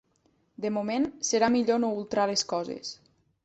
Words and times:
De 0.65 0.71
moment, 0.77 1.05
serà 1.29 1.51
millor 1.59 1.85
no 1.87 1.93
ultrar 2.01 2.29
les 2.33 2.47
coses. 2.55 2.95